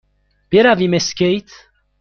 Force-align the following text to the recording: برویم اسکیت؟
برویم 0.51 0.93
اسکیت؟ 0.93 1.51